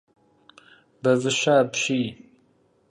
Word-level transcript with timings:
Бэвыщэ 1.01 1.53
апщий! 1.61 2.05